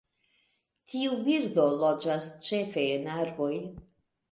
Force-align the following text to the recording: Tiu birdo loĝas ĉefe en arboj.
Tiu 0.93 1.17
birdo 1.27 1.67
loĝas 1.83 2.31
ĉefe 2.47 2.89
en 2.97 3.09
arboj. 3.21 3.55